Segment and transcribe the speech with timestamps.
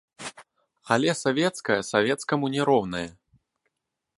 [0.95, 3.07] Але савецкае савецкаму не роўнае.